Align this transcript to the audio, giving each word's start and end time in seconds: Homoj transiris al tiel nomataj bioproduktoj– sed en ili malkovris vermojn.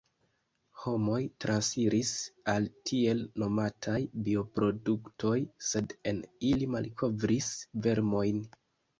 Homoj 0.83 1.17
transiris 1.43 2.13
al 2.53 2.63
tiel 2.89 3.19
nomataj 3.43 3.97
bioproduktoj– 4.27 5.35
sed 5.73 5.93
en 6.13 6.23
ili 6.53 6.71
malkovris 6.77 7.51
vermojn. 7.89 8.41